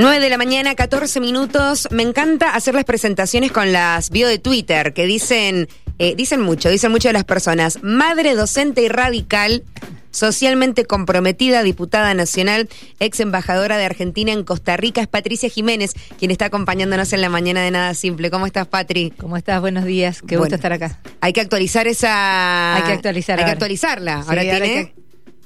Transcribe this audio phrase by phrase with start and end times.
[0.00, 1.86] 9 de la mañana, 14 minutos.
[1.90, 5.68] Me encanta hacer las presentaciones con las bio de Twitter que dicen,
[5.98, 7.78] eh, dicen mucho, dicen mucho de las personas.
[7.82, 9.62] Madre docente y radical,
[10.10, 12.68] socialmente comprometida, diputada nacional,
[12.98, 17.28] ex embajadora de Argentina en Costa Rica, es Patricia Jiménez, quien está acompañándonos en la
[17.28, 18.30] mañana de Nada Simple.
[18.30, 19.10] ¿Cómo estás, Patri?
[19.18, 19.60] ¿Cómo estás?
[19.60, 20.20] Buenos días.
[20.22, 20.40] Qué Bueno.
[20.44, 20.98] gusto estar acá.
[21.20, 22.76] Hay que actualizar esa.
[22.76, 24.22] Hay que actualizar Hay que actualizarla.
[24.22, 24.94] Sí, ahora ahora tiene.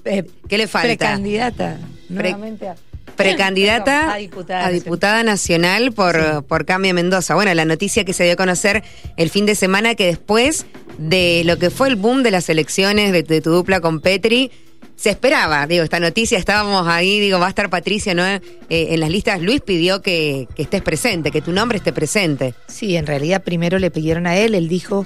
[0.05, 0.87] que- eh, ¿Qué le falta?
[0.89, 1.79] Precandidata.
[2.09, 2.77] Nuevamente a-
[3.17, 4.67] Precandidata a diputada.
[4.67, 7.35] a diputada nacional por, por Cambio Mendoza.
[7.35, 8.83] Bueno, la noticia que se dio a conocer
[9.17, 10.67] el fin de semana que después
[10.99, 14.51] de lo que fue el boom de las elecciones de, de tu dupla con Petri,
[14.97, 18.25] se esperaba, digo, esta noticia, estábamos ahí, digo, va a estar Patricia, ¿no?
[18.25, 22.55] Eh, en las listas, Luis pidió que, que estés presente, que tu nombre esté presente.
[22.69, 25.05] Sí, en realidad primero le pidieron a él, él dijo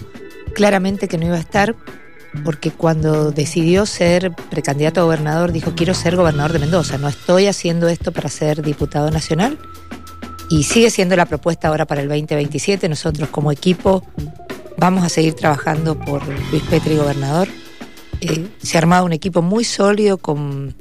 [0.54, 1.74] claramente que no iba a estar
[2.44, 7.46] porque cuando decidió ser precandidato a gobernador dijo quiero ser gobernador de Mendoza, no estoy
[7.46, 9.58] haciendo esto para ser diputado nacional
[10.48, 12.88] y sigue siendo la propuesta ahora para el 2027.
[12.88, 14.02] Nosotros como equipo
[14.76, 17.48] vamos a seguir trabajando por Luis Petri gobernador.
[18.20, 20.74] Eh, se ha armado un equipo muy sólido con,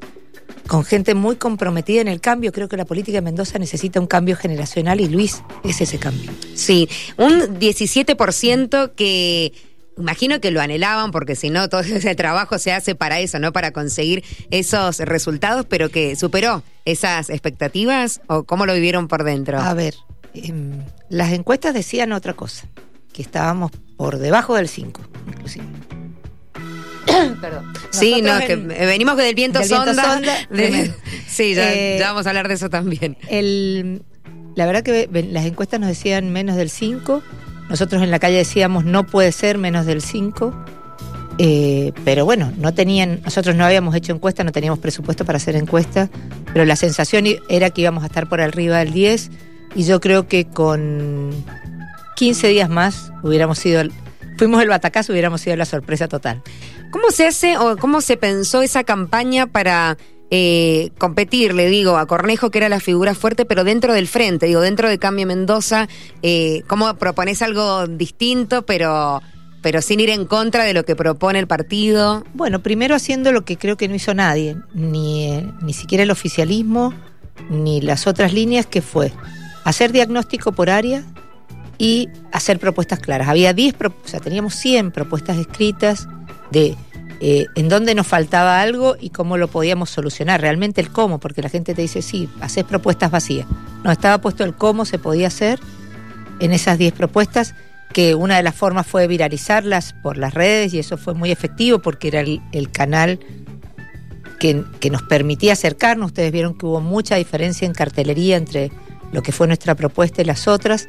[0.67, 2.51] con gente muy comprometida en el cambio.
[2.51, 6.31] Creo que la política de Mendoza necesita un cambio generacional y Luis es ese cambio.
[6.55, 6.87] Sí,
[7.17, 9.53] un 17% que
[9.97, 13.51] imagino que lo anhelaban porque si no todo ese trabajo se hace para eso, no
[13.53, 19.59] para conseguir esos resultados, pero que superó esas expectativas o cómo lo vivieron por dentro.
[19.59, 19.95] A ver,
[20.33, 22.67] em, las encuestas decían otra cosa,
[23.13, 25.65] que estábamos por debajo del 5, inclusive.
[27.41, 27.73] Perdón.
[27.91, 30.13] sí, no, que en- venimos del viento del viento sonda.
[30.13, 30.93] sonda, de- tremendo.
[31.27, 33.17] sí, ya, Eh, ya vamos a hablar de eso también.
[33.29, 34.03] el-
[34.55, 37.21] la verdad que las encuestas nos decían menos del 5,
[37.69, 40.53] nosotros en la calle decíamos no puede ser menos del 5,
[41.39, 45.55] eh, pero bueno, no tenían, nosotros no habíamos hecho encuesta, no teníamos presupuesto para hacer
[45.55, 46.09] encuesta,
[46.51, 49.29] pero la sensación era que íbamos a estar por arriba del 10
[49.75, 51.31] y yo creo que con
[52.15, 53.83] 15 días más hubiéramos sido,
[54.37, 56.41] fuimos el batacazo, hubiéramos sido la sorpresa total.
[56.89, 59.97] ¿Cómo se hace o cómo se pensó esa campaña para
[60.31, 64.45] eh, competir, le digo, a Cornejo, que era la figura fuerte, pero dentro del frente,
[64.47, 65.87] digo, dentro de Cambio Mendoza,
[66.21, 69.21] eh, ¿cómo propones algo distinto, pero,
[69.61, 72.23] pero sin ir en contra de lo que propone el partido?
[72.33, 76.11] Bueno, primero haciendo lo que creo que no hizo nadie, ni, eh, ni siquiera el
[76.11, 76.93] oficialismo,
[77.49, 79.11] ni las otras líneas, que fue
[79.63, 81.03] hacer diagnóstico por área
[81.77, 83.27] y hacer propuestas claras.
[83.27, 86.07] Había 10, pro- o sea, teníamos 100 propuestas escritas
[86.51, 86.75] de
[87.19, 90.41] eh, en dónde nos faltaba algo y cómo lo podíamos solucionar.
[90.41, 93.47] Realmente el cómo, porque la gente te dice, sí, haces propuestas vacías.
[93.83, 95.59] No, estaba puesto el cómo se podía hacer
[96.39, 97.55] en esas 10 propuestas,
[97.93, 101.79] que una de las formas fue viralizarlas por las redes y eso fue muy efectivo
[101.79, 103.19] porque era el, el canal
[104.39, 106.07] que, que nos permitía acercarnos.
[106.07, 108.71] Ustedes vieron que hubo mucha diferencia en cartelería entre
[109.11, 110.87] lo que fue nuestra propuesta y las otras.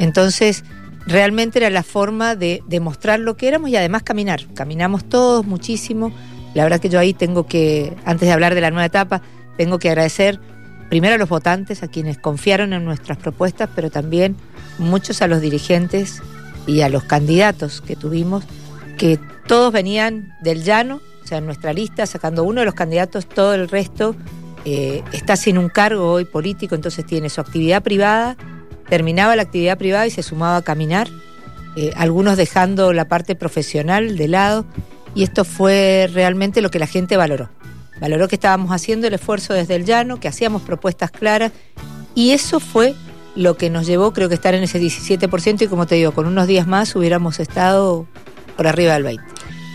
[0.00, 0.64] Entonces,
[1.06, 4.46] realmente era la forma de demostrar lo que éramos y además caminar.
[4.54, 6.12] Caminamos todos muchísimo.
[6.54, 9.22] La verdad que yo ahí tengo que, antes de hablar de la nueva etapa,
[9.56, 10.40] tengo que agradecer
[10.88, 14.36] primero a los votantes, a quienes confiaron en nuestras propuestas, pero también
[14.78, 16.20] muchos a los dirigentes
[16.66, 18.44] y a los candidatos que tuvimos,
[18.98, 23.28] que todos venían del llano, o sea, en nuestra lista, sacando uno de los candidatos,
[23.28, 24.16] todo el resto
[24.64, 28.36] eh, está sin un cargo hoy político, entonces tiene su actividad privada,
[28.90, 31.08] terminaba la actividad privada y se sumaba a caminar,
[31.76, 34.66] eh, algunos dejando la parte profesional de lado,
[35.14, 37.48] y esto fue realmente lo que la gente valoró.
[38.00, 41.52] Valoró que estábamos haciendo el esfuerzo desde el llano, que hacíamos propuestas claras,
[42.14, 42.94] y eso fue
[43.36, 46.26] lo que nos llevó, creo que, estar en ese 17%, y como te digo, con
[46.26, 48.06] unos días más hubiéramos estado
[48.56, 49.20] por arriba del 20%.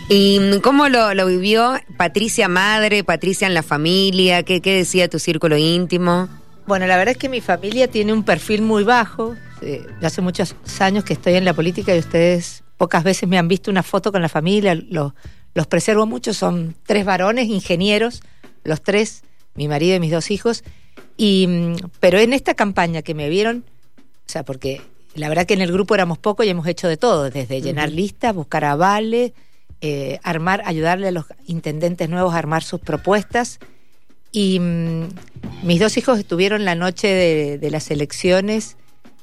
[0.08, 4.44] ¿Y cómo lo, lo vivió Patricia madre, Patricia en la familia?
[4.44, 6.28] ¿Qué, qué decía tu círculo íntimo?
[6.66, 9.36] Bueno, la verdad es que mi familia tiene un perfil muy bajo.
[9.62, 13.46] Eh, hace muchos años que estoy en la política y ustedes pocas veces me han
[13.46, 14.74] visto una foto con la familia.
[14.74, 15.12] Los,
[15.54, 16.34] los preservo mucho.
[16.34, 18.22] Son tres varones, ingenieros,
[18.64, 19.22] los tres,
[19.54, 20.64] mi marido y mis dos hijos.
[21.16, 23.64] Y, mm, pero en esta campaña que me vieron,
[23.98, 24.82] o sea, porque
[25.14, 27.92] la verdad que en el grupo éramos pocos y hemos hecho de todo, desde llenar
[27.92, 29.32] listas, buscar avales,
[29.80, 33.60] eh, armar, ayudarle a los intendentes nuevos a armar sus propuestas.
[34.36, 35.08] Y mm,
[35.62, 38.76] mis dos hijos estuvieron la noche de, de las elecciones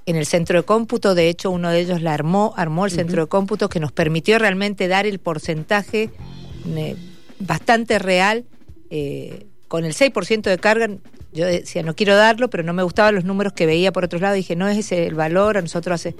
[0.07, 1.13] en el centro de cómputo.
[1.13, 4.39] De hecho, uno de ellos la armó, armó el centro de cómputo que nos permitió
[4.39, 6.09] realmente dar el porcentaje
[6.65, 6.95] eh,
[7.37, 8.45] bastante real.
[8.89, 10.87] eh, con el 6% de carga,
[11.31, 14.17] yo decía, no quiero darlo, pero no me gustaban los números que veía por otro
[14.17, 14.33] lado.
[14.33, 15.59] Dije, no es ese el valor.
[15.59, 16.15] A nosotros hace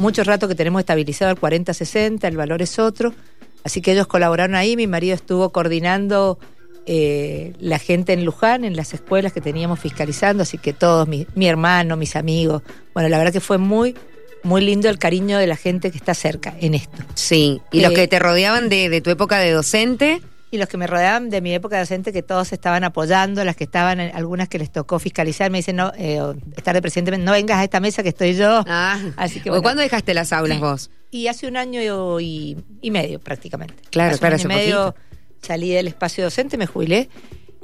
[0.00, 3.14] mucho rato que tenemos estabilizado el 40-60, el valor es otro.
[3.62, 4.74] Así que ellos colaboraron ahí.
[4.74, 6.40] Mi marido estuvo coordinando
[6.86, 11.26] eh, la gente en Luján, en las escuelas que teníamos fiscalizando, así que todos, mi,
[11.34, 12.62] mi hermano, mis amigos,
[12.94, 13.94] bueno, la verdad que fue muy,
[14.42, 17.02] muy lindo el cariño de la gente que está cerca en esto.
[17.14, 20.20] Sí, y los Eh, que te rodeaban de, de tu época de docente.
[20.50, 23.64] Y los que me rodeaban de mi época docente, que todos estaban apoyando, las que
[23.64, 26.20] estaban, en- algunas que les tocó fiscalizar, me dicen, no, eh,
[26.56, 28.62] estar de presidente, no vengas a esta mesa que estoy yo.
[28.66, 29.62] Ah, Así que ¿O bueno.
[29.62, 30.90] ¿Cuándo dejaste las aulas vos?
[31.10, 31.80] Y hace un año
[32.20, 33.74] y, y medio prácticamente.
[33.90, 35.11] Claro, hace claro, un año hace y medio poquito.
[35.42, 37.08] Salí del espacio docente, me jubilé.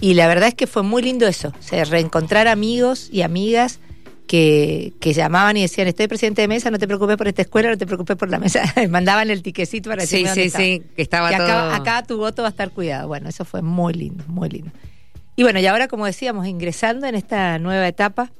[0.00, 3.80] Y la verdad es que fue muy lindo eso, o sea, reencontrar amigos y amigas
[4.28, 7.70] que, que llamaban y decían, estoy presidente de mesa, no te preocupes por esta escuela,
[7.70, 8.62] no te preocupes por la mesa.
[8.90, 10.64] Mandaban el tiquecito para Sí, decirme dónde sí, estaba.
[10.64, 11.46] sí, que estaba Que todo...
[11.46, 13.08] acá, acá tu voto va a estar cuidado.
[13.08, 14.70] Bueno, eso fue muy lindo, muy lindo.
[15.34, 18.30] Y bueno, y ahora, como decíamos, ingresando en esta nueva etapa,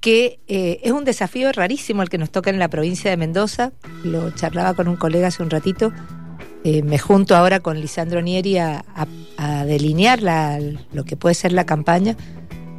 [0.00, 3.72] que eh, es un desafío rarísimo el que nos toca en la provincia de Mendoza.
[4.04, 5.92] Lo charlaba con un colega hace un ratito.
[6.68, 10.58] Eh, me junto ahora con Lisandro Nieri a, a- a delinear la-
[10.92, 12.16] lo que puede ser la campaña,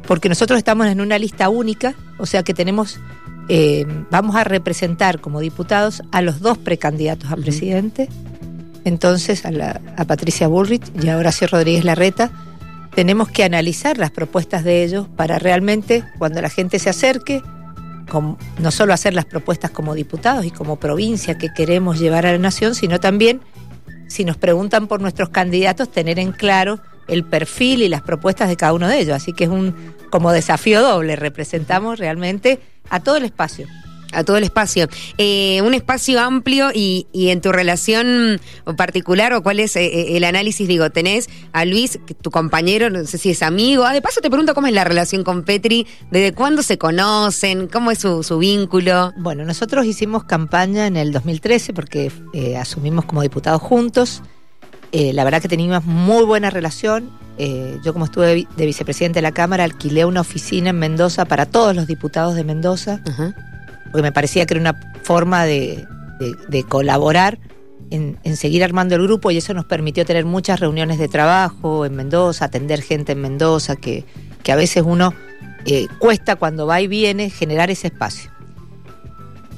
[0.06, 3.00] porque nosotros estamos en una lista única, o sea que tenemos,
[3.48, 8.10] eh, vamos a representar como diputados a los dos precandidatos a presidente,
[8.84, 12.30] entonces a, la- a Patricia Bullrich y a Horacio Rodríguez Larreta.
[12.94, 17.42] Tenemos que analizar las propuestas de ellos para realmente, cuando la gente se acerque,
[18.58, 22.38] no solo hacer las propuestas como diputados y como provincia que queremos llevar a la
[22.38, 23.40] nación, sino también,
[24.08, 28.56] si nos preguntan por nuestros candidatos, tener en claro el perfil y las propuestas de
[28.56, 29.14] cada uno de ellos.
[29.14, 29.74] Así que es un
[30.10, 31.16] como desafío doble.
[31.16, 32.60] Representamos realmente
[32.90, 33.66] a todo el espacio.
[34.12, 34.88] A todo el espacio.
[35.18, 38.40] Eh, un espacio amplio y, y en tu relación
[38.76, 43.04] particular o cuál es eh, eh, el análisis, digo, tenés a Luis, tu compañero, no
[43.04, 43.84] sé si es amigo.
[43.84, 47.66] Ah, de paso te pregunto cómo es la relación con Petri, desde cuándo se conocen,
[47.68, 49.12] cómo es su, su vínculo.
[49.18, 54.22] Bueno, nosotros hicimos campaña en el 2013 porque eh, asumimos como diputados juntos.
[54.92, 57.10] Eh, la verdad que teníamos muy buena relación.
[57.40, 60.78] Eh, yo como estuve de vi- de vicepresidente de la Cámara, alquilé una oficina en
[60.78, 63.00] Mendoza para todos los diputados de Mendoza.
[63.90, 65.86] Porque me parecía que era una forma de,
[66.48, 67.38] de- colaborar
[67.90, 71.86] en, en seguir armando el grupo y eso nos permitió tener muchas reuniones de trabajo
[71.86, 74.04] en Mendoza, atender gente en Mendoza, que,
[74.42, 75.14] que a veces uno
[75.64, 78.30] eh, cuesta cuando va y viene generar ese espacio.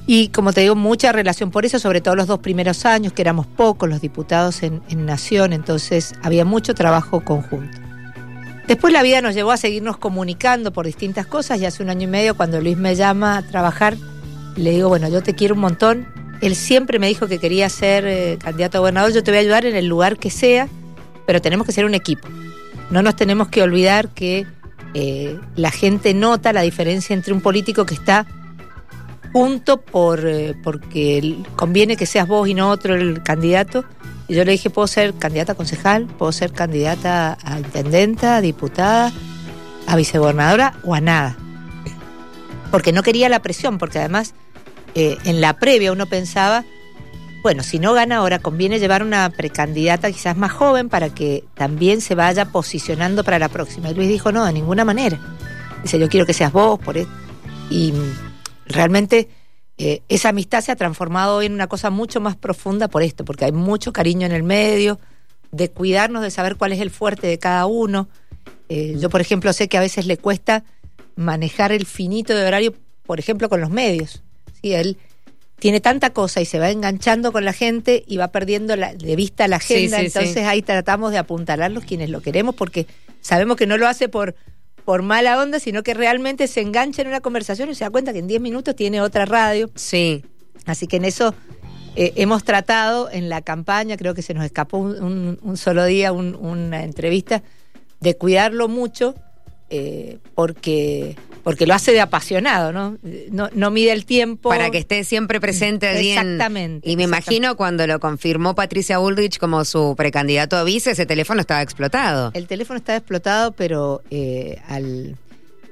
[0.07, 3.23] Y como te digo, mucha relación por eso, sobre todo los dos primeros años, que
[3.23, 7.79] éramos pocos los diputados en, en Nación, entonces había mucho trabajo conjunto.
[8.67, 12.05] Después la vida nos llevó a seguirnos comunicando por distintas cosas y hace un año
[12.05, 13.97] y medio cuando Luis me llama a trabajar,
[14.57, 16.07] le digo, bueno, yo te quiero un montón.
[16.41, 19.41] Él siempre me dijo que quería ser eh, candidato a gobernador, yo te voy a
[19.41, 20.69] ayudar en el lugar que sea,
[21.27, 22.29] pero tenemos que ser un equipo.
[22.91, 24.47] No nos tenemos que olvidar que
[24.95, 28.27] eh, la gente nota la diferencia entre un político que está
[29.33, 33.85] junto por eh, porque conviene que seas vos y no otro el candidato.
[34.29, 38.41] Y yo le dije, puedo ser candidata a concejal, puedo ser candidata a intendenta, a
[38.41, 39.13] diputada,
[39.87, 41.37] a vicegobernadora o a nada.
[42.71, 44.35] Porque no quería la presión, porque además
[44.95, 46.65] eh, en la previa uno pensaba,
[47.43, 52.01] bueno, si no gana ahora, conviene llevar una precandidata quizás más joven para que también
[52.01, 53.91] se vaya posicionando para la próxima.
[53.91, 55.19] Y Luis dijo, no, de ninguna manera.
[55.83, 57.11] Dice, yo quiero que seas vos, por eso.
[57.71, 58.13] Y mm,
[58.67, 59.29] realmente
[59.79, 63.25] eh, esa amistad se ha transformado hoy en una cosa mucho más profunda por esto,
[63.25, 65.01] porque hay mucho cariño en el medio,
[65.53, 68.09] de cuidarnos, de saber cuál es el fuerte de cada uno.
[68.69, 70.65] Eh, yo, por ejemplo, sé que a veces le cuesta
[71.17, 72.75] manejar el finito de horario,
[73.05, 74.23] por ejemplo, con los medios.
[74.63, 74.73] ¿Sí?
[74.75, 74.97] Él
[75.59, 79.17] tiene tanta cosa y se va enganchando con la gente y va perdiendo la- de
[79.17, 79.99] vista la agenda.
[79.99, 82.87] sí, Entonces ahí tratamos de apuntalarlos quienes lo queremos porque
[83.21, 84.35] sabemos que no lo hace por,
[84.87, 88.13] por mala onda, sino que realmente se engancha en una conversación y se da cuenta
[88.15, 89.71] que en 10 minutos tiene otra radio.
[89.75, 90.25] Sí.
[90.65, 91.35] Así que en eso
[91.97, 95.85] eh, hemos tratado en la campaña, creo que se nos escapó un, un- un solo
[95.85, 97.43] día un- una entrevista,
[98.01, 99.15] de cuidarlo mucho
[99.69, 102.99] eh, porque, porque lo hace de apasionado, ¿no?
[103.31, 104.49] No, no mide el tiempo.
[104.51, 107.35] Para que esté siempre presente allí en- Exactamente, Y me exactamente.
[107.35, 112.31] imagino cuando lo confirmó Patricia Bullrich como su precandidato a vice, ese teléfono estaba explotado.
[112.35, 115.17] El teléfono está explotado, pero eh, al.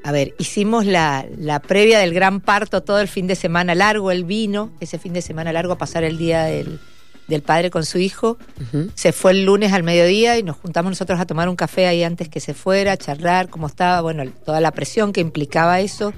[0.04, 4.10] A ver, hicimos la, la previa del gran parto todo el fin de semana largo,
[4.12, 6.78] él vino ese fin de semana largo a pasar el día del,
[7.28, 8.38] del padre con su hijo.
[8.94, 12.02] Se fue el lunes al mediodía y nos juntamos nosotros a tomar un café ahí
[12.02, 16.12] antes que se fuera, a charlar cómo estaba, bueno, toda la presión que implicaba eso.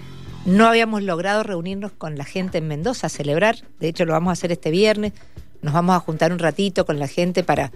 [0.46, 4.30] No habíamos logrado reunirnos con la gente en Mendoza a celebrar, de hecho lo vamos
[4.30, 5.12] a hacer este viernes,
[5.60, 7.72] nos vamos a juntar un ratito con la gente para,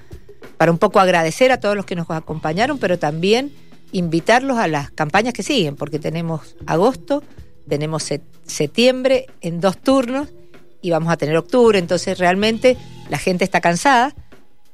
[0.56, 3.52] para un poco agradecer a todos los que nos acompañaron, pero también
[3.92, 7.22] invitarlos a las campañas que siguen, porque tenemos agosto,
[7.68, 10.28] tenemos se- septiembre en dos turnos
[10.80, 12.76] y vamos a tener octubre, entonces realmente
[13.08, 14.14] la gente está cansada,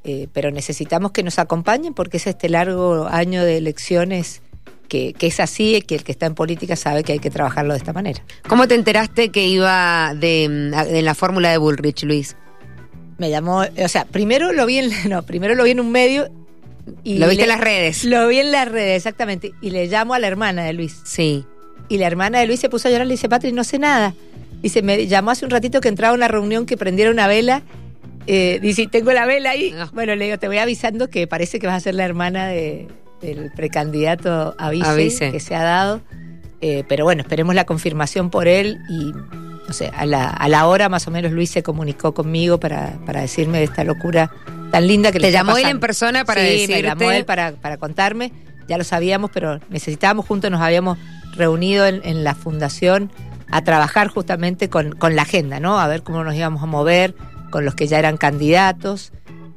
[0.04, 4.42] eh, pero necesitamos que nos acompañen porque es este largo año de elecciones
[4.88, 7.30] que, que, es así y que el que está en política sabe que hay que
[7.30, 8.22] trabajarlo de esta manera.
[8.48, 12.36] ¿Cómo te enteraste que iba de, en la fórmula de Bullrich, Luis?
[13.18, 16.30] Me llamó, o sea, primero lo vi en, no, primero lo vi en un medio
[17.04, 18.04] y lo viste en las redes.
[18.04, 19.52] Lo vi en las redes, exactamente.
[19.60, 21.00] Y le llamo a la hermana de Luis.
[21.04, 21.44] Sí.
[21.88, 24.14] Y la hermana de Luis se puso a llorar, le dice, Patri, no sé nada.
[24.62, 27.62] Dice, me llamó hace un ratito que entraba a una reunión que prendiera una vela.
[28.32, 29.74] Eh, dice, tengo la vela ahí.
[29.76, 29.90] Ah.
[29.92, 32.86] Bueno, le digo, te voy avisando que parece que vas a ser la hermana de,
[33.20, 36.00] del precandidato a vice, que se ha dado.
[36.60, 39.12] Eh, pero bueno, esperemos la confirmación por él y
[39.66, 43.00] no sé, a la, a la hora más o menos Luis se comunicó conmigo para,
[43.04, 44.30] para decirme de esta locura
[44.70, 47.52] tan linda que le ¿Te llamó él en persona para sí, me llamó él para,
[47.52, 48.32] para contarme.
[48.68, 50.98] Ya lo sabíamos, pero necesitábamos juntos, nos habíamos
[51.34, 53.10] reunido en, en la fundación
[53.50, 55.80] a trabajar justamente con, con, la agenda, ¿no?
[55.80, 57.16] A ver cómo nos íbamos a mover
[57.50, 59.12] con los que ya eran candidatos,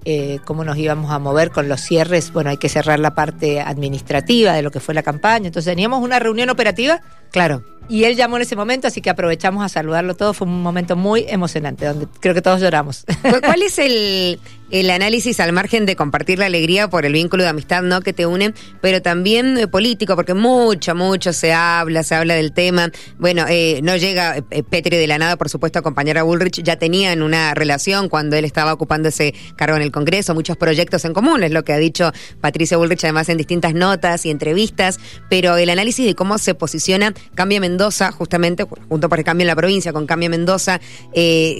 [0.05, 2.33] eh, cómo nos íbamos a mover con los cierres.
[2.33, 5.47] Bueno, hay que cerrar la parte administrativa de lo que fue la campaña.
[5.47, 7.01] Entonces teníamos una reunión operativa.
[7.34, 7.63] Claro.
[7.90, 10.34] Y él llamó en ese momento, así que aprovechamos a saludarlo todo.
[10.34, 13.04] Fue un momento muy emocionante, donde creo que todos lloramos.
[13.22, 14.40] ¿Cuál es el,
[14.74, 18.12] el análisis al margen de compartir la alegría por el vínculo de amistad no que
[18.12, 22.90] te une, pero también eh, político, porque mucho, mucho se habla, se habla del tema.
[23.20, 26.63] Bueno, eh, no llega eh, Petri de la nada, por supuesto, a acompañar a Bullrich.
[26.63, 31.06] Ya tenían una relación cuando él estaba ocupando ese cargo en el Congreso, muchos proyectos
[31.06, 32.12] en común, es lo que ha dicho
[32.42, 35.00] Patricia Bullrich además en distintas notas y entrevistas,
[35.30, 39.48] pero el análisis de cómo se posiciona Cambia Mendoza, justamente, junto por el cambio en
[39.48, 40.80] la provincia con Cambia Mendoza,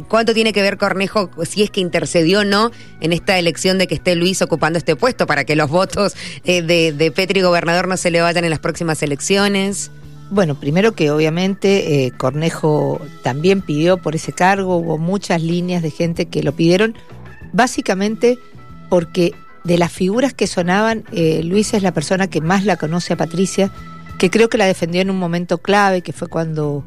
[0.08, 3.88] ¿cuánto tiene que ver Cornejo, si es que intercedió o no en esta elección de
[3.88, 6.16] que esté Luis ocupando este puesto para que los votos
[6.46, 9.92] eh, de, Petri gobernador no se le vayan en las próximas elecciones?
[10.30, 15.92] Bueno, primero que obviamente eh, Cornejo también pidió por ese cargo, hubo muchas líneas de
[15.92, 16.96] gente que lo pidieron,
[17.52, 18.40] básicamente
[18.90, 23.14] porque de las figuras que sonaban, eh, Luis es la persona que más la conoce
[23.14, 23.72] a Patricia,
[24.18, 26.84] que creo que la defendió en un momento clave, que fue cuando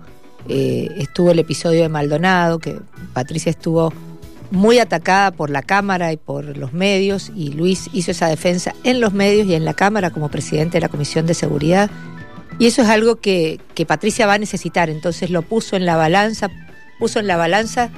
[0.49, 2.79] eh, estuvo el episodio de Maldonado, que
[3.13, 3.93] Patricia estuvo
[4.51, 9.01] muy atacada por la Cámara y por los medios y Luis hizo esa defensa en
[9.01, 11.91] los medios y en la Cámara como presidente de la Comisión de Seguridad.
[12.59, 15.97] Y eso es algo que, que Patricia va a necesitar, entonces lo puso en la
[15.97, 16.49] balanza,
[16.99, 17.91] puso en la balanza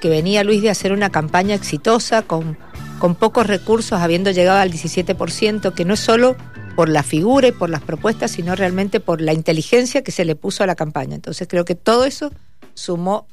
[0.00, 2.56] que venía Luis de hacer una campaña exitosa con,
[2.98, 6.36] con pocos recursos, habiendo llegado al 17%, que no es solo
[6.76, 10.36] por la figura y por las propuestas, sino realmente por la inteligencia que se le
[10.36, 11.14] puso a la campaña.
[11.14, 12.30] Entonces creo que todo eso
[12.74, 13.26] sumó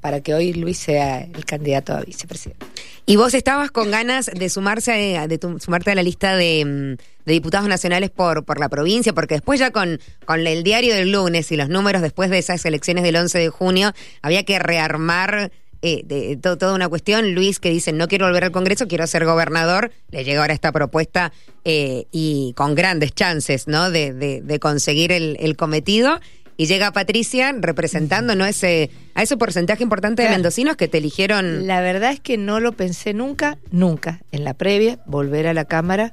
[0.00, 2.66] para que hoy Luis sea el candidato a vicepresidente.
[3.06, 7.32] Y vos estabas con ganas de sumarse de sumarte a la lista de, mm, de,
[7.32, 11.50] diputados nacionales por, por la provincia, porque después ya con, con el diario del lunes
[11.52, 15.50] y los números después de esas elecciones del 11 de junio, había que rearmar
[15.82, 17.34] eh, de, toda una cuestión.
[17.34, 19.92] Luis que dice, no quiero volver al Congreso, quiero ser gobernador.
[20.10, 21.32] Le llega ahora esta propuesta
[21.64, 23.90] eh, y con grandes chances ¿no?
[23.90, 26.20] de, de, de conseguir el, el cometido
[26.56, 28.44] y llega Patricia representando ¿no?
[28.46, 31.66] ese, a ese porcentaje importante de mendocinos que te eligieron.
[31.66, 35.64] La verdad es que no lo pensé nunca, nunca, en la previa, volver a la
[35.64, 36.12] Cámara.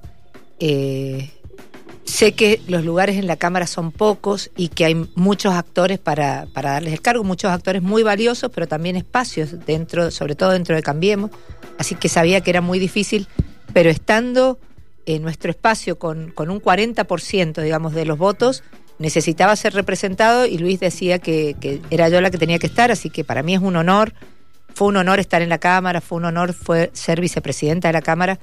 [0.60, 1.30] Eh,
[2.10, 6.48] sé que los lugares en la Cámara son pocos y que hay muchos actores para,
[6.54, 10.76] para darles el cargo, muchos actores muy valiosos, pero también espacios dentro, sobre todo dentro
[10.76, 11.32] de Cambiemos.
[11.78, 13.28] Así que sabía que era muy difícil,
[13.74, 14.60] pero estando
[15.06, 18.64] en nuestro espacio con, con un 40%, digamos, de los votos,
[18.98, 22.92] necesitaba ser representado y Luis decía que, que, era yo la que tenía que estar,
[22.92, 24.14] así que para mí es un honor,
[24.74, 28.02] fue un honor estar en la Cámara, fue un honor fue ser vicepresidenta de la
[28.02, 28.40] Cámara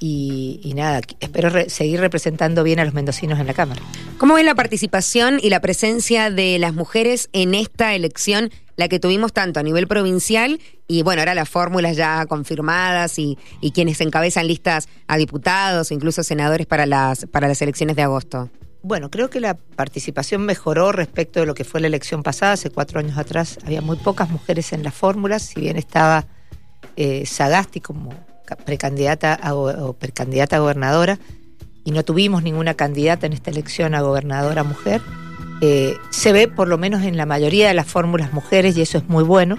[0.00, 3.80] y, y nada, espero re, seguir representando bien a los mendocinos en la Cámara.
[4.18, 8.98] ¿Cómo ves la participación y la presencia de las mujeres en esta elección, la que
[8.98, 14.00] tuvimos tanto a nivel provincial y bueno, ahora las fórmulas ya confirmadas y, y quienes
[14.00, 18.50] encabezan listas a diputados, incluso senadores para las, para las elecciones de agosto?
[18.82, 22.52] Bueno, creo que la participación mejoró respecto de lo que fue la elección pasada.
[22.52, 26.26] Hace cuatro años atrás había muy pocas mujeres en las fórmulas, si bien estaba
[26.96, 28.14] eh, Sagasti como
[28.56, 31.18] precandidata a, o precandidata a gobernadora
[31.84, 35.00] y no tuvimos ninguna candidata en esta elección a gobernadora mujer.
[35.60, 38.98] Eh, se ve por lo menos en la mayoría de las fórmulas mujeres y eso
[38.98, 39.58] es muy bueno.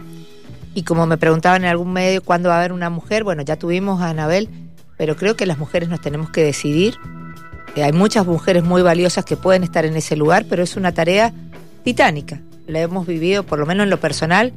[0.73, 3.57] Y como me preguntaban en algún medio cuándo va a haber una mujer, bueno, ya
[3.57, 4.49] tuvimos a Anabel,
[4.97, 6.95] pero creo que las mujeres nos tenemos que decidir
[7.75, 10.91] eh, hay muchas mujeres muy valiosas que pueden estar en ese lugar, pero es una
[10.91, 11.33] tarea
[11.83, 12.41] titánica.
[12.67, 14.53] La hemos vivido, por lo menos en lo personal,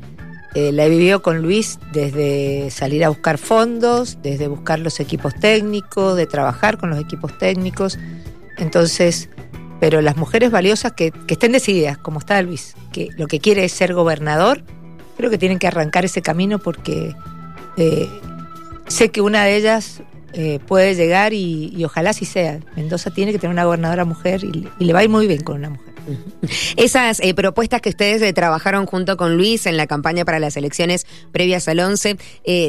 [0.54, 5.34] eh, la he vivido con Luis desde salir a buscar fondos, desde buscar los equipos
[5.34, 7.99] técnicos, de trabajar con los equipos técnicos.
[8.56, 9.28] Entonces,
[9.80, 13.64] pero las mujeres valiosas que, que estén decididas, como está Luis, que lo que quiere
[13.64, 14.62] es ser gobernador,
[15.16, 17.14] creo que tienen que arrancar ese camino porque
[17.76, 18.08] eh,
[18.87, 22.61] sé que una de ellas eh, puede llegar y, ojalá así sea.
[22.76, 25.56] Mendoza tiene que tener una gobernadora mujer y, le va a ir muy bien con
[25.56, 25.93] una mujer.
[26.76, 30.56] Esas eh, propuestas que ustedes eh, trabajaron junto con Luis en la campaña para las
[30.56, 32.16] elecciones previas al 11,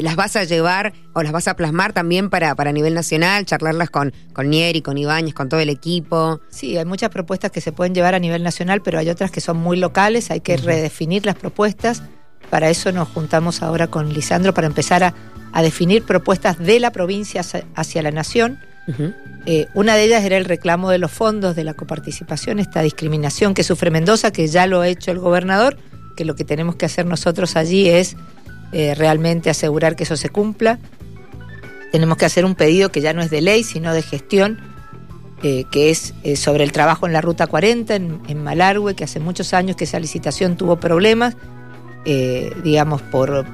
[0.02, 3.90] ¿las vas a llevar o las vas a plasmar también para, para nivel nacional, charlarlas
[3.90, 6.40] con, con Nieri, con Ibáñez, con todo el equipo?
[6.50, 9.40] Sí, hay muchas propuestas que se pueden llevar a nivel nacional, pero hay otras que
[9.40, 12.02] son muy locales, hay que redefinir las propuestas.
[12.50, 15.14] Para eso nos juntamos ahora con Lisandro para empezar a
[15.56, 17.40] a definir propuestas de la provincia
[17.74, 18.60] hacia la nación.
[19.46, 23.54] Eh, una de ellas era el reclamo de los fondos de la coparticipación, esta discriminación
[23.54, 25.76] que sufre Mendoza, que ya lo ha hecho el gobernador,
[26.16, 28.16] que lo que tenemos que hacer nosotros allí es
[28.72, 30.78] eh, realmente asegurar que eso se cumpla.
[31.92, 34.58] Tenemos que hacer un pedido que ya no es de ley, sino de gestión,
[35.42, 39.20] eh, que es sobre el trabajo en la Ruta 40 en, en, Malargüe, que hace
[39.20, 41.36] muchos años que esa licitación tuvo problemas,
[42.62, 43.44] digamos, por,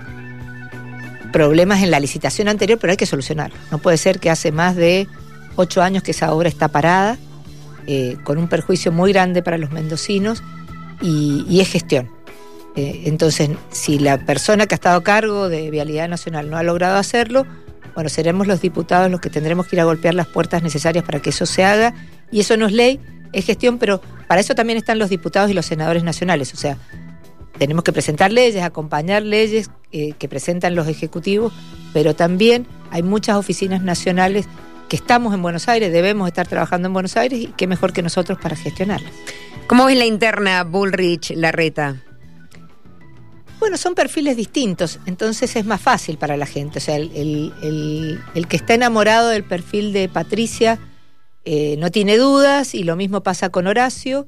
[1.32, 3.56] problemas en la licitación anterior, pero hay que solucionarlo.
[3.72, 5.08] No puede ser que hace más de
[5.56, 7.18] ocho años que esa obra está parada,
[7.86, 10.42] eh, con un perjuicio muy grande para los mendocinos
[11.00, 12.08] y, es gestión.
[12.76, 16.62] Eh, entonces, si la persona que ha estado a cargo de Vialidad Nacional no ha
[16.62, 17.44] logrado hacerlo,
[17.94, 21.20] bueno, seremos los diputados los que tendremos que ir a golpear las puertas necesarias para
[21.20, 21.94] que eso se haga.
[22.30, 23.00] Y eso no es ley,
[23.32, 26.54] es gestión, pero para eso también están los diputados y los senadores nacionales.
[26.54, 26.78] O sea,
[27.58, 31.52] tenemos que presentar leyes, acompañar leyes eh, que presentan los ejecutivos,
[31.92, 34.46] pero también hay muchas oficinas nacionales
[34.92, 38.02] que estamos en Buenos Aires, debemos estar trabajando en Buenos Aires y qué mejor que
[38.02, 39.10] nosotros para gestionarlas.
[39.66, 42.02] ¿Cómo es la interna Bullrich-Larreta?
[43.58, 46.76] Bueno, son perfiles distintos, entonces es más fácil para la gente.
[46.76, 47.10] O sea, el,
[48.50, 50.78] que está enamorado del perfil de Patricia
[51.46, 54.26] eh, no tiene dudas y lo mismo pasa con Horacio.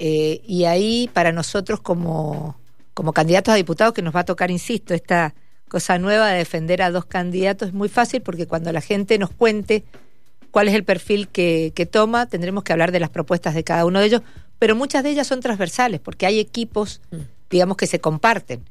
[0.00, 2.58] Eh, y ahí para nosotros como,
[2.94, 5.36] como candidatos a diputados que nos va a tocar, insisto, esta
[5.70, 9.30] cosa nueva de defender a dos candidatos es muy fácil porque cuando la gente nos
[9.30, 9.84] cuente
[10.50, 14.00] cuál es el perfil que, toma, tendremos que hablar de las propuestas de cada uno
[14.00, 14.22] de ellos,
[14.58, 17.16] pero muchas de ellas son transversales porque hay equipos, mm.
[17.48, 18.62] digamos, que se comparten.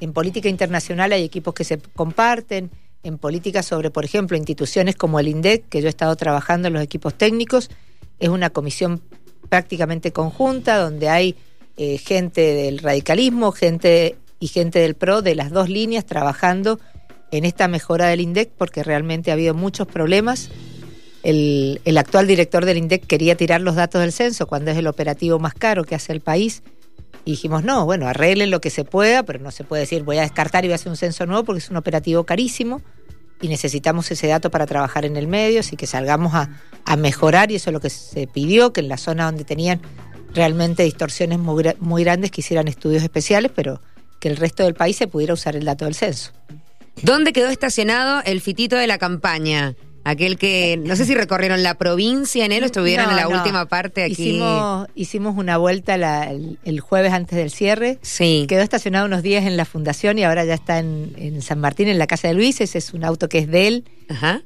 [0.00, 2.70] En política internacional hay equipos que se comparten,
[3.04, 6.74] en política sobre, por ejemplo, instituciones como el INDEC, que yo he estado trabajando en
[6.74, 7.70] los equipos técnicos,
[8.18, 9.00] es una comisión
[9.48, 11.36] prácticamente conjunta donde hay
[11.76, 16.78] eh, gente del radicalismo, gente y gente del PRO de las dos líneas trabajando
[17.30, 20.50] en esta mejora del INDEC porque realmente ha habido muchos problemas.
[21.22, 25.38] El, actual director del INDEC quería tirar los datos del censo cuando es el operativo
[25.38, 26.62] más caro que hace el país.
[27.24, 30.18] Y dijimos, no, bueno, arreglen lo que se pueda, pero no se puede decir voy
[30.18, 32.80] a descartar y voy a hacer un censo nuevo porque es un operativo carísimo
[33.40, 36.48] y necesitamos ese dato para trabajar en el medio, así que salgamos a,
[36.84, 39.80] a mejorar y eso es lo que se pidió, que en la zona donde tenían
[40.34, 43.80] realmente distorsiones muy, grandes que hicieran estudios especiales, pero
[44.18, 46.32] que el resto del país se pudiera usar el dato del censo.
[47.02, 49.76] ¿Dónde quedó estacionado el fitito de la campaña?
[50.04, 53.66] Aquel que, no sé si recorrieron la provincia en él o estuvieron en la última
[53.66, 54.12] parte aquí.
[54.12, 55.94] Hicimos, hicimos una vuelta
[56.64, 57.98] el, jueves antes del cierre.
[58.02, 58.46] Sí.
[58.48, 61.88] Quedó estacionado unos días en la fundación y ahora ya está en, en San Martín,
[61.88, 62.60] en la casa de Luis.
[62.60, 63.84] Ese es un auto que es de él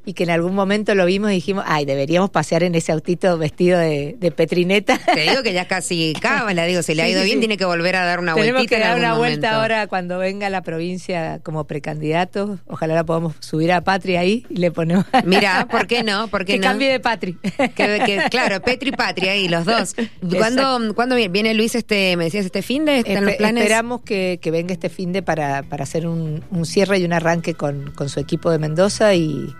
[0.04, 3.38] y que en algún momento lo vimos y dijimos, ay, deberíamos pasear en ese autito
[3.38, 4.98] vestido de, petrineta.
[4.98, 7.96] Te digo que ya casi cábala, digo, si le ha ido bien, tiene que volver
[7.96, 8.46] a dar una vuelta.
[8.46, 12.58] Tenemos que dar una vuelta ahora cuando venga a la provincia como precandidato.
[12.66, 15.04] Ojalá la podamos subir a Patri ahí y le ponemos.
[15.24, 16.28] Mira, ¿por qué no?
[16.28, 16.64] ¿Por qué que no?
[16.64, 17.36] cambie de Patri.
[17.74, 19.94] Que, claro, Petri y Patri ahí, los dos.
[20.36, 22.98] ¿Cuándo, ¿Cuándo, viene Luis este, me decías, este fin de?
[22.98, 23.62] ¿Están los planes?
[23.62, 27.54] Esperamos que, venga este fin de para, para hacer un, un cierre y un arranque
[27.54, 29.54] con, con su equipo de Mendoza y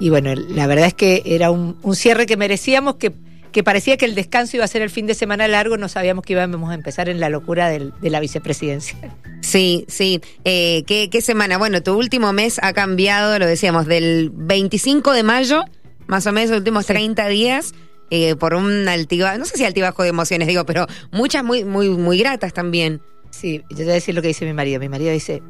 [0.00, 3.12] y bueno, la verdad es que era un, cierre que merecíamos, que,
[3.52, 6.24] que, parecía que el descanso iba a ser el fin de semana largo, no sabíamos
[6.24, 8.96] que íbamos a empezar en la locura de la vicepresidencia.
[9.40, 10.20] Sí, sí.
[10.44, 11.58] Eh, ¿qué, semana?
[11.58, 15.64] Bueno, tu último mes ha cambiado, lo decíamos, del 25 de mayo,
[16.06, 17.74] más o menos los últimos 30 días.
[18.12, 21.88] Eh, por un altibajo, no sé si altibajo de emociones, digo, pero muchas muy, muy,
[21.90, 23.00] muy gratas también.
[23.30, 24.80] Sí, yo te voy a decir lo que dice mi marido.
[24.80, 25.42] Mi marido dice,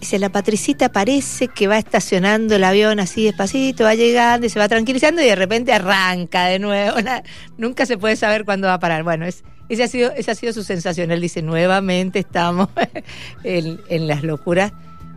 [0.00, 4.58] Dice, la Patricita parece que va estacionando el avión así despacito, va llegando y se
[4.58, 6.98] va tranquilizando y de repente arranca de nuevo.
[7.58, 9.04] nunca se puede saber cuándo va a parar.
[9.04, 11.10] Bueno, es, esa, ha sido, esa ha sido su sensación.
[11.10, 12.68] Él dice, nuevamente estamos
[13.42, 14.72] en, las locuras.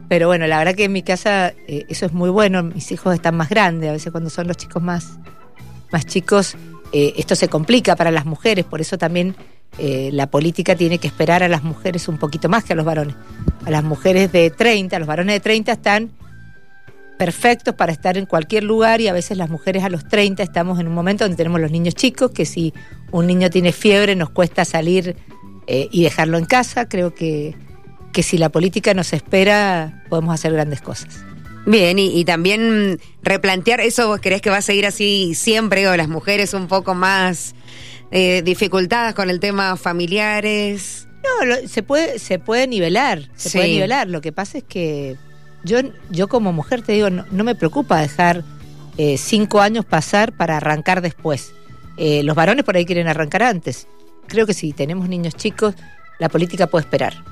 [0.08, 2.64] Pero bueno, la verdad que en mi casa eh, eso es muy bueno.
[2.64, 3.90] Mis hijos están más grandes.
[3.90, 5.20] A veces cuando son los chicos más,
[5.92, 6.56] más chicos,
[6.94, 8.66] eh, esto se complica para las mujeres.
[8.66, 9.36] Por eso también
[9.78, 12.86] eh, la política tiene que esperar a las mujeres un poquito más que a los
[12.86, 13.16] varones.
[13.66, 16.12] A las mujeres de 30, los varones de 30 están
[17.18, 20.80] perfectos para estar en cualquier lugar y a veces las mujeres a los 30 estamos
[20.80, 22.74] en un momento donde tenemos los niños chicos, que si
[23.12, 25.18] un niño tiene fiebre nos cuesta salir
[25.68, 26.88] eh, y dejarlo en casa.
[26.88, 27.56] Creo que,
[28.14, 31.24] que si la política nos espera podemos hacer grandes cosas.
[31.66, 35.88] Bien, y, también replantear eso, ¿vos crees que va a seguir así siempre?
[35.88, 37.54] O las mujeres un poco más
[38.12, 41.08] eh, dificultadas con el tema familiares.
[41.24, 44.08] No, se puede se puede nivelar, se puede nivelar.
[44.08, 45.18] Lo que pasa es que
[45.64, 48.44] yo yo como mujer te digo, no, me preocupa dejar
[48.98, 51.54] eh, cinco años pasar para arrancar después.
[51.98, 53.88] Eh, los varones por ahí quieren arrancar antes.
[54.28, 55.76] Creo que si tenemos niños chicos,
[56.18, 57.24] la política puede esperar.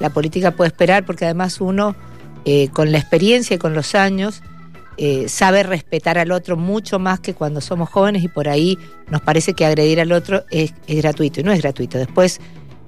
[0.00, 1.94] La política puede esperar porque además uno
[2.44, 4.42] eh, con la experiencia y con los años,
[4.96, 9.22] eh, sabe respetar al otro mucho más que cuando somos jóvenes y por ahí nos
[9.22, 11.98] parece que agredir al otro es, gratuito y no es gratuito.
[11.98, 12.40] Después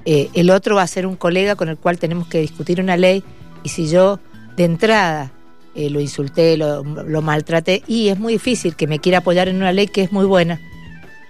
[0.04, 2.96] eh, el otro va a ser un colega con el cual tenemos que discutir una
[2.96, 3.24] ley
[3.62, 4.20] y si yo
[4.56, 5.32] de entrada
[5.74, 9.72] lo insulté, lo, lo, maltraté y es muy difícil que me quiera apoyar en una
[9.72, 10.60] ley que es muy buena,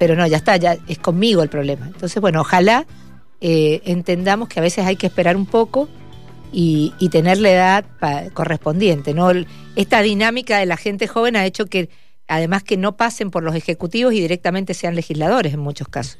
[0.00, 1.86] pero no, ya está, ya es conmigo el problema.
[1.86, 2.84] Entonces, bueno, ojalá
[3.40, 5.88] entendamos que a veces hay que esperar un poco
[6.52, 7.84] y, tener la edad
[8.32, 9.14] correspondiente.
[9.14, 9.30] ¿no?
[9.76, 11.88] Esta dinámica de la gente joven ha hecho que
[12.28, 16.18] además que no pasen por los ejecutivos y directamente sean legisladores en muchos casos.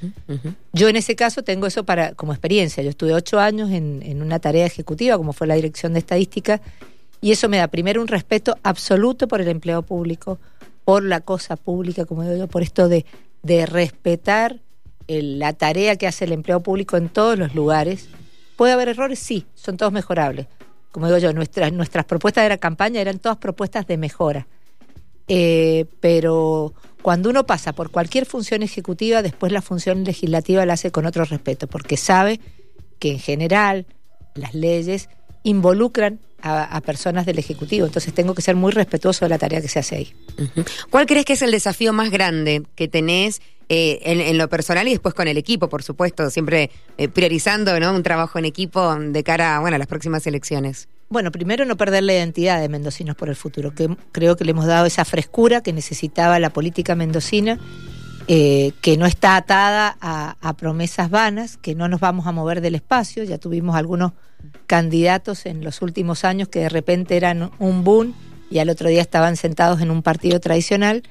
[0.73, 2.83] Yo en ese caso tengo eso para como experiencia.
[2.83, 6.61] Yo estuve ocho años en, en, una tarea ejecutiva, como fue la dirección de estadística,
[7.21, 10.38] y eso me da primero un respeto absoluto por el empleo público,
[10.85, 13.07] por la cosa pública, como digo yo, por esto de,
[13.42, 14.61] de respetar
[15.09, 18.09] la tarea que hace el empleo público en todos los lugares
[18.62, 19.18] ¿Puede haber errores?
[19.18, 20.46] Sí, son todos mejorables.
[20.92, 24.46] Como digo yo, nuestras, propuestas de la campaña eran todas propuestas de mejora.
[25.27, 26.72] Eh, pero
[27.03, 31.25] cuando uno pasa por cualquier función ejecutiva, después la función legislativa la hace con otro
[31.25, 32.38] respeto, porque sabe
[33.01, 33.85] que en general
[34.37, 35.09] las leyes
[35.42, 37.87] involucran a, personas del Ejecutivo.
[37.87, 40.14] Entonces tengo que ser muy respetuoso de la tarea que se hace ahí.
[40.88, 43.42] ¿Cuál crees que es el desafío más grande que tenés
[43.75, 47.95] eh, en, lo personal y después con el equipo, por supuesto, siempre eh, priorizando ¿no?
[47.95, 50.89] un trabajo en equipo de cara bueno, a las próximas elecciones?
[51.09, 54.51] Bueno, primero no perder la identidad de Mendocinos por el futuro, que creo que le
[54.51, 57.59] hemos dado esa frescura que necesitaba la política mendocina,
[58.29, 62.61] eh, que no está atada a, a, promesas vanas, que no nos vamos a mover
[62.61, 63.25] del espacio.
[63.25, 64.13] Ya tuvimos algunos
[64.67, 68.13] candidatos en los últimos años que de repente eran un boom
[68.51, 71.05] y al otro día estaban sentados en un partido tradicional.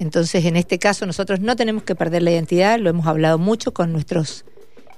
[0.00, 3.74] Entonces, en este caso, nosotros no tenemos que perder la identidad, lo hemos hablado mucho
[3.74, 4.46] con nuestros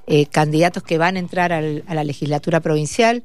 [0.06, 3.24] eh, candidatos que van a entrar a la legislatura provincial,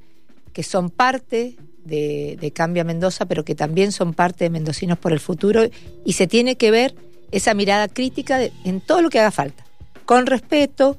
[0.54, 5.20] que son parte de, Cambia Mendoza, pero que también son parte de Mendocinos por el
[5.20, 5.66] Futuro,
[6.04, 6.96] y se tiene que ver
[7.30, 9.64] esa mirada crítica en todo lo que haga falta,
[10.06, 10.98] con respeto,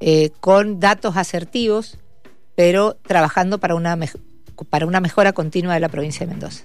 [0.00, 1.98] eh, con datos asertivos,
[2.54, 3.98] pero trabajando para una,
[4.70, 6.62] para una mejora continua de la provincia de Mendoza.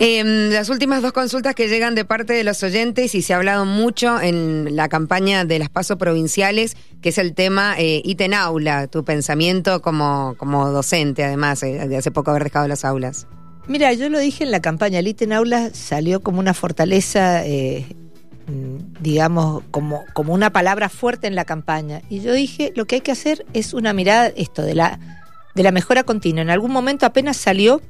[0.00, 3.36] Eh, las últimas dos consultas que llegan de parte de los oyentes y se ha
[3.36, 8.02] hablado mucho en la campaña de las pasos provinciales, que es el tema eh,
[8.36, 13.26] Aula, tu pensamiento como, como docente, además, eh, de hace poco haber dejado las aulas.
[13.66, 17.84] Mira, yo lo dije en la campaña, el ITEN Aula salió como una fortaleza, eh,
[18.46, 22.02] mm, digamos, como, como una palabra fuerte en la campaña.
[22.08, 25.00] Y yo dije, lo que hay que hacer es una mirada, esto, de la,
[25.56, 26.40] de la mejora continua.
[26.40, 27.82] En algún momento apenas salió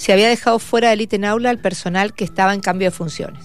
[0.00, 3.44] se había dejado fuera del ítem aula al personal que estaba en cambio de funciones.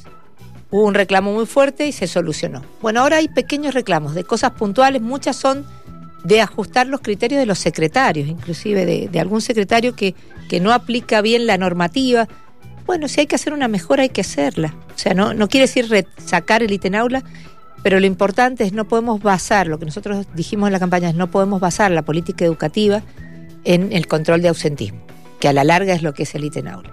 [0.71, 2.63] Hubo un reclamo muy fuerte y se solucionó.
[2.81, 5.65] Bueno, ahora hay pequeños reclamos de cosas puntuales, muchas son
[6.23, 10.15] de ajustar los criterios de los secretarios, inclusive de, algún secretario que,
[10.47, 12.29] que, no aplica bien la normativa.
[12.85, 14.73] Bueno, si hay que hacer una mejora, hay que hacerla.
[14.95, 17.21] O sea, no, no quiere decir sacar el ítem aula,
[17.83, 21.15] pero lo importante es no podemos basar, lo que nosotros dijimos en la campaña es
[21.15, 23.01] no podemos basar la política educativa
[23.65, 25.14] en el control de ausentismo
[25.45, 26.89] que a la larga es lo que es el ítem aula.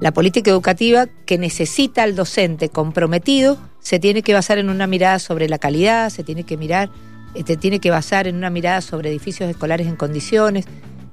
[0.00, 5.20] La política educativa que necesita al docente comprometido se tiene que basar en una mirada
[5.20, 6.90] sobre la calidad, se tiene que mirar,
[7.32, 10.64] se este, tiene que basar en una mirada sobre edificios escolares en condiciones.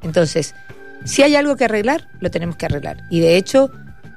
[0.01, 0.55] Entonces,
[1.05, 2.97] si hay algo que arreglar, lo tenemos que arreglar.
[3.11, 3.69] Y de hecho,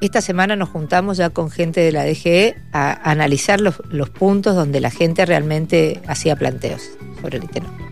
[0.07, 4.57] esta semana nos juntamos ya con gente de la DGE a analizar los, los puntos
[4.57, 7.83] donde la gente realmente hacía planteos sobre el ITENO.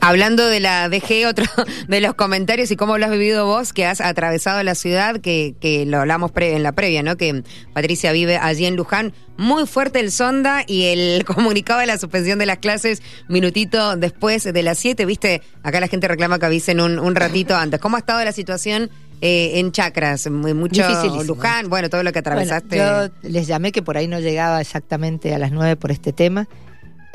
[0.00, 1.44] Hablando de la DG, otro
[1.88, 5.54] de los comentarios y cómo lo has vivido vos, que has atravesado la ciudad, que,
[5.60, 7.16] que lo hablamos en la previa, ¿no?
[7.16, 9.12] Que Patricia vive allí en Luján.
[9.36, 14.44] Muy fuerte el sonda y el comunicado de la suspensión de las clases minutito después
[14.44, 15.04] de las 7.
[15.06, 17.80] Viste, acá la gente reclama que avisen un, un ratito antes.
[17.80, 18.90] ¿Cómo ha estado la situación
[19.24, 20.28] eh, en Chacras?
[20.30, 20.82] Mucho
[21.24, 22.76] Luján, bueno, todo lo que atravesaste.
[22.76, 26.46] yo les llamé que por ahí no llegaba exactamente a las 9 por este tema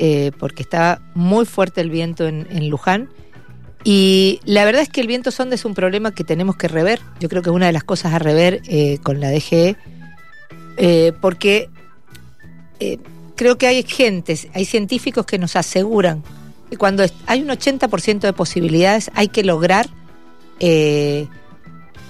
[0.00, 3.10] eh, porque estaba muy fuerte el viento en, Luján.
[3.84, 7.00] Y la verdad es que el viento sonda es un problema que tenemos que rever.
[7.20, 9.76] Yo creo que es una de las cosas a rever eh, con la DGE,
[10.78, 11.68] eh, porque
[13.36, 16.24] creo que hay gentes, hay científicos que nos aseguran
[16.70, 19.88] que cuando hay un 80% de posibilidades hay que lograr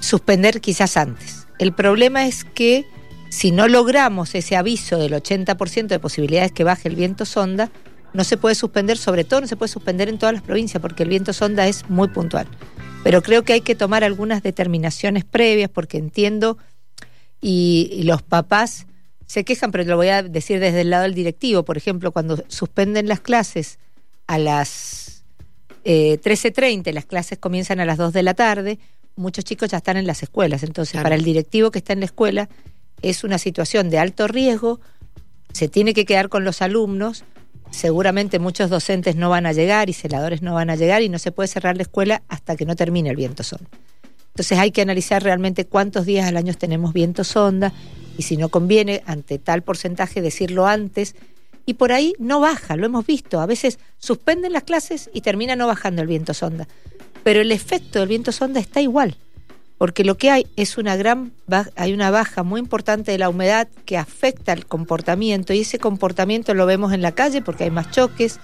[0.01, 1.47] suspender quizás antes.
[1.59, 2.87] El problema es que
[3.31, 7.71] si no logramos ese aviso del 80% de posibilidades que baje el viento sonda,
[8.13, 11.05] no se puede suspender, sobre todo no se puede suspender en todas las provincias porque
[11.05, 12.49] el viento sonda es muy puntual.
[13.05, 16.59] Pero creo que hay que tomar algunas determinaciones previas porque entiendo
[17.41, 18.87] y, los papás
[19.27, 21.65] se quejan, pero lo voy a decir desde el lado del directivo.
[21.65, 23.79] Por ejemplo, cuando suspenden las clases
[24.27, 25.25] a las
[25.85, 28.79] 13.30, eh, las clases comienzan a las 2 de la tarde,
[29.21, 30.63] muchos chicos ya están en las escuelas.
[30.63, 32.49] Entonces, para el directivo que está en la escuela,
[33.03, 34.81] es una situación de alto riesgo,
[35.53, 37.25] se tiene que quedar con los alumnos,
[37.71, 41.19] seguramente muchos docentes no van a llegar y celadores no van a llegar y no
[41.19, 43.69] se puede cerrar la escuela hasta que no termine el viento sonda.
[44.29, 47.73] Entonces hay que analizar realmente cuántos días al año tenemos viento sonda
[48.17, 51.15] y si no conviene ante tal porcentaje decirlo antes.
[51.67, 53.41] Y por ahí no baja, lo hemos visto.
[53.41, 56.67] A veces suspenden las clases y termina no bajando el viento sonda.
[57.23, 59.17] Pero el efecto del viento sonda está igual
[59.81, 61.33] porque lo que hay es una gran
[61.75, 66.53] hay una baja muy importante de la humedad que afecta el comportamiento y ese comportamiento
[66.53, 68.41] lo vemos en la calle porque hay más choques,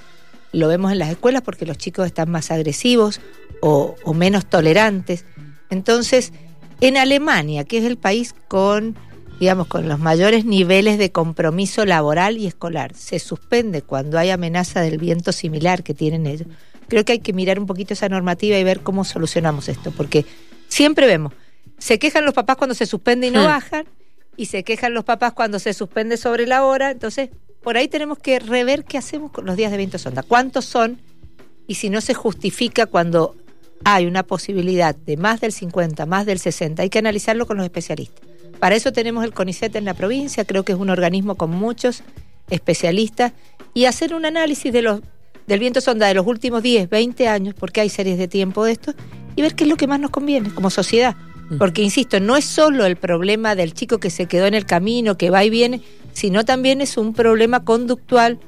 [0.53, 3.21] lo vemos en las escuelas porque los chicos están más agresivos
[3.61, 5.27] o, o menos tolerantes.
[5.69, 6.33] Entonces,
[6.81, 8.97] en Alemania, que es el país con
[9.39, 14.81] digamos, con los mayores niveles de compromiso laboral y escolar, se suspende cuando hay amenaza
[14.81, 16.49] del viento similar que tienen ellos.
[16.89, 20.25] Creo que hay que mirar un poquito esa normativa y ver cómo solucionamos esto, porque
[20.69, 21.33] Siempre vemos.
[21.79, 23.47] Se quejan los papás cuando se suspende y no hmm.
[23.47, 23.87] bajan,
[24.37, 26.91] y se quejan los papás cuando se suspende sobre la hora.
[26.91, 27.31] Entonces,
[27.63, 30.23] por ahí tenemos que rever qué hacemos con los días de viento sonda.
[30.23, 31.01] ¿Cuántos son?
[31.67, 33.37] Y si no se justifica cuando
[33.85, 37.65] hay una posibilidad de más del 50, más del 60, hay que analizarlo con los
[37.65, 38.27] especialistas.
[38.59, 42.03] Para eso tenemos el CONICET en la provincia, creo que es un organismo con muchos
[42.49, 43.33] especialistas,
[43.75, 45.01] y hacer un análisis de los,
[45.47, 48.73] del viento sonda de los últimos 10, 20 años, porque hay series de tiempo de
[48.73, 48.95] esto,
[49.35, 51.17] y ver qué es lo que más nos conviene como sociedad.
[51.51, 51.59] Mm.
[51.59, 55.17] Porque, insisto, no es solo el problema del chico que se quedó en el camino,
[55.17, 55.81] que va y viene,
[56.13, 58.39] sino también es un problema conductual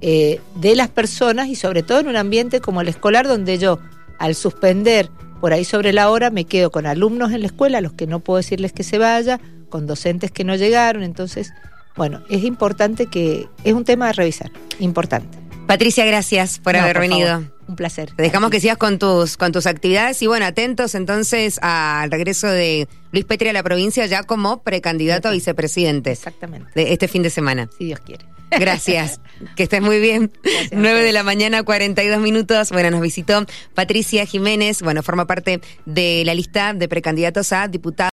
[0.00, 3.78] eh, de las personas y sobre todo en un ambiente como el escolar, donde yo,
[4.18, 5.08] al suspender
[5.40, 8.06] por ahí sobre la hora, me quedo con alumnos en la escuela, a los que
[8.06, 11.02] no puedo decirles que se vaya, con docentes que no llegaron.
[11.02, 11.52] Entonces,
[11.96, 15.45] bueno, es importante que, es un tema a revisar, importante.
[15.66, 17.44] Patricia, gracias por haber venido.
[17.68, 18.12] Un placer.
[18.14, 22.46] Te dejamos que sigas con tus, con tus actividades y bueno, atentos entonces al regreso
[22.46, 26.12] de Luis Petri a la provincia ya como precandidato a vicepresidente.
[26.12, 26.70] Exactamente.
[26.76, 27.68] De este fin de semana.
[27.76, 28.24] Si Dios quiere.
[28.50, 29.20] Gracias.
[29.56, 30.30] que estés muy bien.
[30.42, 32.70] Gracias 9 de la mañana, 42 minutos.
[32.70, 34.82] Bueno, nos visitó Patricia Jiménez.
[34.82, 38.04] Bueno, forma parte de la lista de precandidatos a diputado.